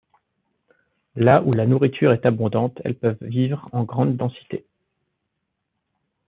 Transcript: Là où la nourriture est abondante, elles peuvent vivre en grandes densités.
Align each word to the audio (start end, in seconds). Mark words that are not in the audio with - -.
Là 1.15 1.43
où 1.43 1.53
la 1.53 1.67
nourriture 1.67 2.11
est 2.11 2.25
abondante, 2.25 2.81
elles 2.83 2.97
peuvent 2.97 3.21
vivre 3.21 3.69
en 3.71 3.83
grandes 3.83 4.17
densités. 4.17 4.65